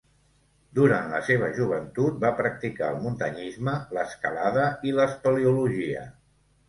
[0.77, 6.09] Durant la seva joventut va practicar el muntanyisme, l'escalada i l'espeleologia.